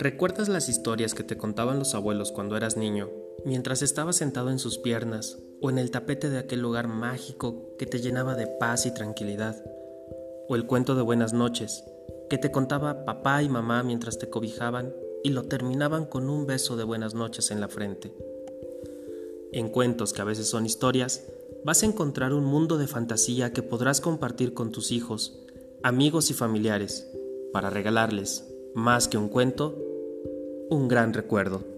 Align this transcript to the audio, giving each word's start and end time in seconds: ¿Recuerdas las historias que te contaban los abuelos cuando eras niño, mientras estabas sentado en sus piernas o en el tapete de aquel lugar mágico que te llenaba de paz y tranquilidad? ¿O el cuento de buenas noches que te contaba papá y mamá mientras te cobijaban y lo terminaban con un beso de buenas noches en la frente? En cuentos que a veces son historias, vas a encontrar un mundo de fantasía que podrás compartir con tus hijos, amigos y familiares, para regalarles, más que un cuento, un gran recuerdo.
¿Recuerdas 0.00 0.48
las 0.48 0.68
historias 0.68 1.12
que 1.12 1.24
te 1.24 1.36
contaban 1.36 1.80
los 1.80 1.96
abuelos 1.96 2.30
cuando 2.30 2.56
eras 2.56 2.76
niño, 2.76 3.10
mientras 3.44 3.82
estabas 3.82 4.14
sentado 4.14 4.50
en 4.50 4.60
sus 4.60 4.78
piernas 4.78 5.38
o 5.60 5.70
en 5.70 5.78
el 5.78 5.90
tapete 5.90 6.30
de 6.30 6.38
aquel 6.38 6.60
lugar 6.60 6.86
mágico 6.86 7.74
que 7.80 7.86
te 7.86 7.98
llenaba 7.98 8.36
de 8.36 8.46
paz 8.46 8.86
y 8.86 8.94
tranquilidad? 8.94 9.60
¿O 10.48 10.54
el 10.54 10.66
cuento 10.66 10.94
de 10.94 11.02
buenas 11.02 11.32
noches 11.32 11.82
que 12.30 12.38
te 12.38 12.52
contaba 12.52 13.04
papá 13.04 13.42
y 13.42 13.48
mamá 13.48 13.82
mientras 13.82 14.20
te 14.20 14.30
cobijaban 14.30 14.94
y 15.24 15.30
lo 15.30 15.42
terminaban 15.42 16.04
con 16.04 16.30
un 16.30 16.46
beso 16.46 16.76
de 16.76 16.84
buenas 16.84 17.14
noches 17.14 17.50
en 17.50 17.60
la 17.60 17.66
frente? 17.66 18.14
En 19.50 19.68
cuentos 19.68 20.12
que 20.12 20.22
a 20.22 20.26
veces 20.26 20.48
son 20.48 20.64
historias, 20.64 21.24
vas 21.64 21.82
a 21.82 21.86
encontrar 21.86 22.34
un 22.34 22.44
mundo 22.44 22.78
de 22.78 22.86
fantasía 22.86 23.52
que 23.52 23.64
podrás 23.64 24.00
compartir 24.00 24.54
con 24.54 24.70
tus 24.70 24.92
hijos, 24.92 25.40
amigos 25.82 26.30
y 26.30 26.34
familiares, 26.34 27.10
para 27.52 27.68
regalarles, 27.68 28.44
más 28.76 29.08
que 29.08 29.18
un 29.18 29.28
cuento, 29.28 29.87
un 30.70 30.88
gran 30.88 31.12
recuerdo. 31.12 31.77